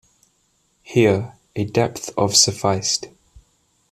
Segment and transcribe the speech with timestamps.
[0.81, 3.09] Here, a depth of sufficed.